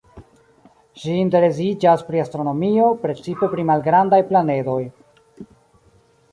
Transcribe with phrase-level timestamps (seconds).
[1.01, 4.81] Ŝi interesiĝas pri astronomio, precipe pri malgrandaj planedoj.